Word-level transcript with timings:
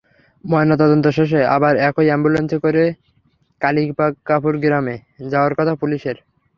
ময়নাতদন্ত 0.43 1.05
শেষে 1.17 1.39
আবার 1.55 1.73
একই 1.89 2.07
অ্যাম্বুলেন্সে 2.09 2.57
করে 2.59 2.83
কালিকাপুর 3.61 4.53
গ্রামে 4.63 4.95
যাওয়ার 5.31 5.53
কথা 5.59 5.73
পুলিশের। 5.75 6.17